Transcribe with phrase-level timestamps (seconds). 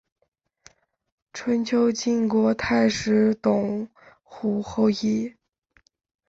[1.31, 3.87] 春秋晋国太史董
[4.23, 5.31] 狐后裔。